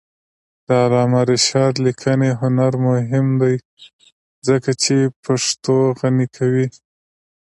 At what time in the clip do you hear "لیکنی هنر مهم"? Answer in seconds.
1.85-3.27